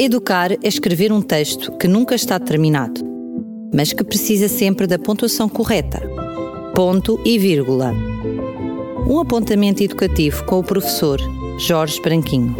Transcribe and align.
Educar 0.00 0.52
é 0.52 0.68
escrever 0.68 1.10
um 1.10 1.20
texto 1.20 1.76
que 1.76 1.88
nunca 1.88 2.14
está 2.14 2.38
terminado, 2.38 3.00
mas 3.74 3.92
que 3.92 4.04
precisa 4.04 4.46
sempre 4.46 4.86
da 4.86 4.96
pontuação 4.96 5.48
correta. 5.48 6.00
Ponto 6.72 7.20
e 7.24 7.36
vírgula. 7.36 7.92
Um 9.10 9.18
apontamento 9.18 9.82
educativo 9.82 10.44
com 10.44 10.60
o 10.60 10.62
professor 10.62 11.18
Jorge 11.58 12.00
Branquinho. 12.00 12.54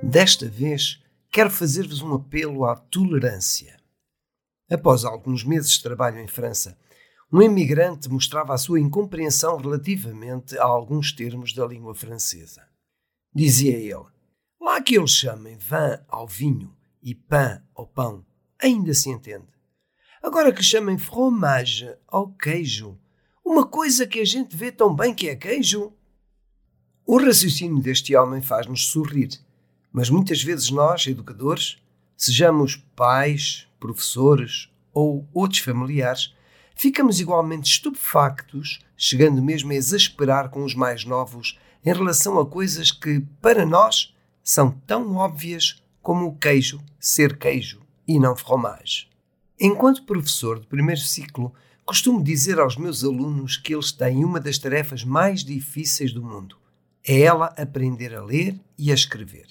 Desta 0.00 0.48
vez, 0.48 1.02
quero 1.28 1.50
fazer-vos 1.50 2.00
um 2.00 2.14
apelo 2.14 2.64
à 2.64 2.76
tolerância. 2.76 3.76
Após 4.70 5.04
alguns 5.04 5.42
meses 5.42 5.72
de 5.72 5.82
trabalho 5.82 6.20
em 6.20 6.28
França, 6.28 6.78
um 7.32 7.42
imigrante 7.42 8.08
mostrava 8.08 8.54
a 8.54 8.58
sua 8.58 8.78
incompreensão 8.78 9.56
relativamente 9.56 10.56
a 10.56 10.62
alguns 10.62 11.10
termos 11.10 11.52
da 11.52 11.66
língua 11.66 11.96
francesa. 11.96 12.62
Dizia 13.34 13.76
ele: 13.76 14.17
Lá 14.60 14.82
que 14.82 14.96
eles 14.96 15.12
chamem 15.12 15.56
vin 15.56 15.98
ao 16.08 16.26
vinho 16.26 16.74
e 17.02 17.14
pain 17.14 17.60
ao 17.74 17.86
pão, 17.86 18.26
ainda 18.60 18.92
se 18.92 19.08
entende. 19.08 19.46
Agora 20.22 20.52
que 20.52 20.62
chamem 20.62 20.98
fromage 20.98 21.94
ao 22.06 22.28
queijo, 22.32 22.98
uma 23.44 23.64
coisa 23.64 24.06
que 24.06 24.18
a 24.18 24.24
gente 24.24 24.56
vê 24.56 24.72
tão 24.72 24.94
bem 24.94 25.14
que 25.14 25.28
é 25.28 25.36
queijo. 25.36 25.92
O 27.06 27.18
raciocínio 27.18 27.80
deste 27.80 28.14
homem 28.16 28.42
faz-nos 28.42 28.88
sorrir, 28.88 29.30
mas 29.92 30.10
muitas 30.10 30.42
vezes 30.42 30.70
nós, 30.70 31.06
educadores, 31.06 31.78
sejamos 32.16 32.76
pais, 32.96 33.68
professores 33.78 34.68
ou 34.92 35.26
outros 35.32 35.60
familiares, 35.60 36.34
ficamos 36.74 37.20
igualmente 37.20 37.70
estupefactos, 37.70 38.80
chegando 38.96 39.40
mesmo 39.40 39.70
a 39.70 39.76
exasperar 39.76 40.50
com 40.50 40.64
os 40.64 40.74
mais 40.74 41.04
novos 41.04 41.58
em 41.84 41.92
relação 41.92 42.38
a 42.38 42.44
coisas 42.44 42.90
que, 42.90 43.20
para 43.40 43.64
nós, 43.64 44.14
são 44.48 44.70
tão 44.86 45.14
óbvias 45.14 45.82
como 46.00 46.24
o 46.26 46.34
queijo 46.34 46.80
ser 46.98 47.36
queijo 47.36 47.82
e 48.06 48.18
não 48.18 48.34
fromage. 48.34 49.06
Enquanto 49.60 50.04
professor 50.04 50.58
de 50.58 50.66
primeiro 50.66 51.02
ciclo, 51.02 51.52
costumo 51.84 52.24
dizer 52.24 52.58
aos 52.58 52.78
meus 52.78 53.04
alunos 53.04 53.58
que 53.58 53.74
eles 53.74 53.92
têm 53.92 54.24
uma 54.24 54.40
das 54.40 54.56
tarefas 54.56 55.04
mais 55.04 55.44
difíceis 55.44 56.14
do 56.14 56.24
mundo. 56.24 56.56
É 57.06 57.20
ela 57.20 57.52
aprender 57.58 58.14
a 58.14 58.24
ler 58.24 58.58
e 58.78 58.90
a 58.90 58.94
escrever. 58.94 59.48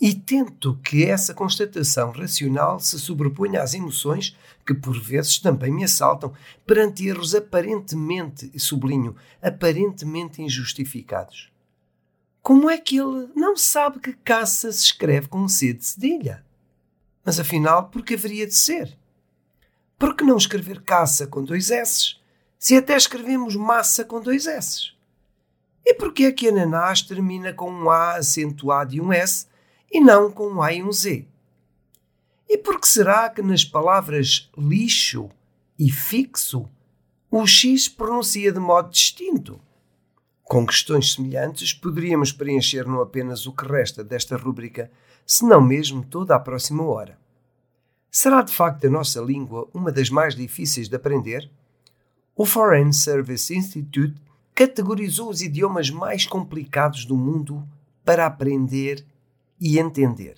E 0.00 0.14
tento 0.14 0.78
que 0.84 1.04
essa 1.04 1.34
constatação 1.34 2.12
racional 2.12 2.78
se 2.78 3.00
sobreponha 3.00 3.60
às 3.60 3.74
emoções 3.74 4.36
que 4.64 4.72
por 4.72 4.96
vezes 5.00 5.40
também 5.40 5.72
me 5.72 5.82
assaltam 5.82 6.32
perante 6.64 7.08
erros 7.08 7.34
aparentemente, 7.34 8.56
sublinho, 8.56 9.16
aparentemente 9.42 10.40
injustificados. 10.40 11.52
Como 12.42 12.68
é 12.68 12.76
que 12.76 12.98
ele 12.98 13.28
não 13.36 13.56
sabe 13.56 14.00
que 14.00 14.12
caça 14.12 14.72
se 14.72 14.86
escreve 14.86 15.28
com 15.28 15.46
C 15.46 15.72
de 15.72 15.84
cedilha? 15.84 16.44
Mas 17.24 17.38
afinal, 17.38 17.88
por 17.88 18.02
que 18.02 18.14
haveria 18.14 18.48
de 18.48 18.54
ser? 18.54 18.98
Por 19.96 20.16
que 20.16 20.24
não 20.24 20.36
escrever 20.36 20.82
caça 20.82 21.24
com 21.24 21.44
dois 21.44 21.70
S, 21.70 22.16
se 22.58 22.76
até 22.76 22.96
escrevemos 22.96 23.54
massa 23.54 24.04
com 24.04 24.20
dois 24.20 24.48
S? 24.48 24.90
E 25.84 25.94
por 25.94 26.12
que 26.12 26.24
é 26.24 26.32
que 26.32 26.48
ananás 26.48 27.00
termina 27.00 27.52
com 27.52 27.70
um 27.70 27.88
A 27.88 28.16
acentuado 28.16 28.92
e 28.92 29.00
um 29.00 29.12
S 29.12 29.46
e 29.88 30.00
não 30.00 30.28
com 30.28 30.48
um 30.48 30.60
A 30.60 30.72
e 30.72 30.82
um 30.82 30.90
Z? 30.90 31.24
E 32.48 32.58
por 32.58 32.80
que 32.80 32.88
será 32.88 33.30
que 33.30 33.40
nas 33.40 33.64
palavras 33.64 34.50
lixo 34.58 35.30
e 35.78 35.92
fixo 35.92 36.68
o 37.30 37.46
X 37.46 37.88
pronuncia 37.88 38.52
de 38.52 38.58
modo 38.58 38.90
distinto? 38.90 39.60
Com 40.52 40.66
questões 40.66 41.14
semelhantes, 41.14 41.72
poderíamos 41.72 42.30
preencher 42.30 42.86
não 42.86 43.00
apenas 43.00 43.46
o 43.46 43.52
que 43.54 43.66
resta 43.66 44.04
desta 44.04 44.36
rúbrica, 44.36 44.90
senão 45.24 45.62
mesmo 45.62 46.04
toda 46.04 46.36
a 46.36 46.38
próxima 46.38 46.84
hora. 46.84 47.18
Será 48.10 48.42
de 48.42 48.52
facto 48.52 48.86
a 48.86 48.90
nossa 48.90 49.18
língua 49.22 49.66
uma 49.72 49.90
das 49.90 50.10
mais 50.10 50.36
difíceis 50.36 50.90
de 50.90 50.96
aprender? 50.96 51.50
O 52.36 52.44
Foreign 52.44 52.92
Service 52.92 53.56
Institute 53.56 54.14
categorizou 54.54 55.30
os 55.30 55.40
idiomas 55.40 55.88
mais 55.88 56.26
complicados 56.26 57.06
do 57.06 57.16
mundo 57.16 57.66
para 58.04 58.26
aprender 58.26 59.06
e 59.58 59.78
entender. 59.78 60.36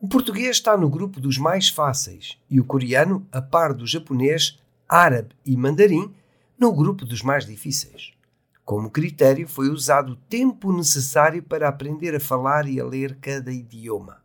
O 0.00 0.08
português 0.08 0.56
está 0.56 0.78
no 0.78 0.88
grupo 0.88 1.20
dos 1.20 1.36
mais 1.36 1.68
fáceis 1.68 2.38
e 2.48 2.58
o 2.58 2.64
coreano, 2.64 3.26
a 3.30 3.42
par 3.42 3.74
do 3.74 3.86
japonês, 3.86 4.58
árabe 4.88 5.34
e 5.44 5.58
mandarim, 5.58 6.10
no 6.58 6.72
grupo 6.72 7.04
dos 7.04 7.20
mais 7.20 7.44
difíceis. 7.44 8.18
Como 8.70 8.88
critério 8.88 9.48
foi 9.48 9.68
usado 9.68 10.12
o 10.12 10.16
tempo 10.16 10.72
necessário 10.72 11.42
para 11.42 11.68
aprender 11.68 12.14
a 12.14 12.20
falar 12.20 12.68
e 12.68 12.78
a 12.78 12.84
ler 12.84 13.16
cada 13.20 13.50
idioma. 13.50 14.18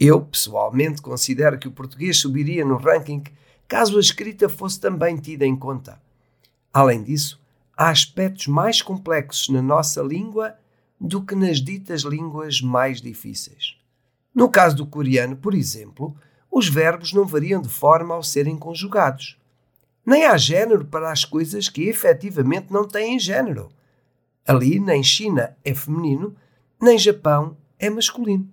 Eu, 0.00 0.22
pessoalmente, 0.22 1.02
considero 1.02 1.58
que 1.58 1.68
o 1.68 1.70
português 1.70 2.18
subiria 2.18 2.64
no 2.64 2.78
ranking 2.78 3.22
caso 3.68 3.98
a 3.98 4.00
escrita 4.00 4.48
fosse 4.48 4.80
também 4.80 5.18
tida 5.18 5.44
em 5.44 5.54
conta. 5.54 6.00
Além 6.72 7.02
disso, 7.02 7.38
há 7.76 7.90
aspectos 7.90 8.46
mais 8.46 8.80
complexos 8.80 9.50
na 9.50 9.60
nossa 9.60 10.00
língua 10.00 10.54
do 10.98 11.22
que 11.22 11.34
nas 11.34 11.60
ditas 11.60 12.04
línguas 12.04 12.62
mais 12.62 13.02
difíceis. 13.02 13.76
No 14.34 14.48
caso 14.48 14.76
do 14.76 14.86
coreano, 14.86 15.36
por 15.36 15.52
exemplo, 15.52 16.16
os 16.50 16.68
verbos 16.68 17.12
não 17.12 17.26
variam 17.26 17.60
de 17.60 17.68
forma 17.68 18.14
ao 18.14 18.22
serem 18.22 18.56
conjugados. 18.56 19.36
Nem 20.04 20.26
há 20.26 20.36
género 20.36 20.84
para 20.84 21.10
as 21.12 21.24
coisas 21.24 21.68
que 21.68 21.88
efetivamente 21.88 22.72
não 22.72 22.86
têm 22.86 23.18
género. 23.18 23.70
Ali, 24.46 24.80
nem 24.80 25.02
China 25.02 25.56
é 25.64 25.72
feminino, 25.72 26.36
nem 26.80 26.98
Japão 26.98 27.56
é 27.78 27.88
masculino. 27.88 28.48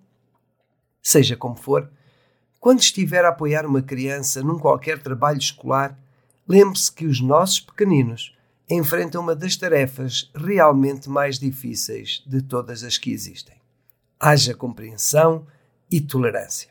Seja 1.01 1.35
como 1.35 1.55
for, 1.55 1.89
quando 2.59 2.81
estiver 2.81 3.25
a 3.25 3.29
apoiar 3.29 3.65
uma 3.65 3.81
criança 3.81 4.43
num 4.43 4.59
qualquer 4.59 5.01
trabalho 5.01 5.39
escolar, 5.39 5.97
lembre-se 6.47 6.91
que 6.91 7.05
os 7.05 7.21
nossos 7.21 7.59
pequeninos 7.59 8.35
enfrentam 8.69 9.21
uma 9.21 9.35
das 9.35 9.55
tarefas 9.55 10.29
realmente 10.35 11.09
mais 11.09 11.39
difíceis 11.39 12.23
de 12.27 12.41
todas 12.41 12.83
as 12.83 12.97
que 12.97 13.11
existem. 13.11 13.55
Haja 14.19 14.53
compreensão 14.53 15.47
e 15.89 15.99
tolerância. 15.99 16.69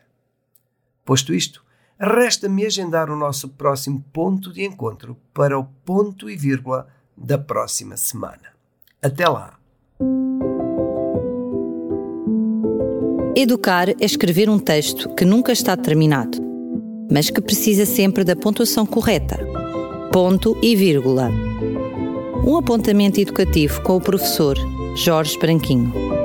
Posto 1.04 1.34
isto, 1.34 1.64
resta-me 1.98 2.64
agendar 2.64 3.10
o 3.10 3.16
nosso 3.16 3.48
próximo 3.48 4.04
ponto 4.12 4.52
de 4.52 4.64
encontro 4.64 5.16
para 5.34 5.58
o 5.58 5.64
ponto 5.84 6.30
e 6.30 6.36
vírgula 6.36 6.86
da 7.16 7.36
próxima 7.36 7.96
semana. 7.96 8.52
Até 9.02 9.28
lá! 9.28 9.58
Educar 13.34 13.88
é 13.88 13.94
escrever 14.00 14.48
um 14.50 14.58
texto 14.58 15.14
que 15.14 15.24
nunca 15.24 15.52
está 15.52 15.76
terminado, 15.76 16.38
mas 17.10 17.30
que 17.30 17.40
precisa 17.40 17.86
sempre 17.86 18.24
da 18.24 18.34
pontuação 18.34 18.84
correta. 18.84 19.38
Ponto 20.12 20.56
e 20.62 20.74
vírgula. 20.74 21.30
Um 22.44 22.56
apontamento 22.56 23.20
educativo 23.20 23.80
com 23.82 23.96
o 23.96 24.00
professor 24.00 24.56
Jorge 24.96 25.38
Branquinho. 25.38 26.17